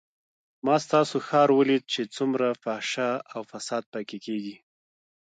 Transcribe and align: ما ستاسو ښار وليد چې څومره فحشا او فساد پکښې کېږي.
ما 0.65 0.75
ستاسو 0.85 1.15
ښار 1.27 1.49
وليد 1.59 1.83
چې 1.93 2.01
څومره 2.15 2.47
فحشا 2.63 3.11
او 3.33 3.41
فساد 3.51 3.83
پکښې 3.93 4.17
کېږي. 4.25 4.55